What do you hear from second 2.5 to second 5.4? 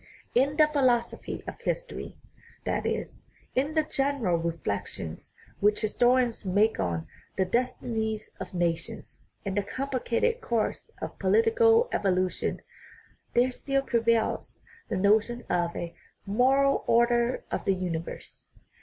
that is, in the general reflections